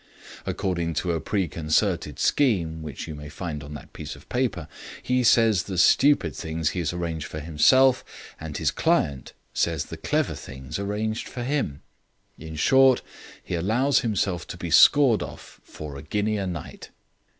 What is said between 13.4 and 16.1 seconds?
he allows himself to be scored off for a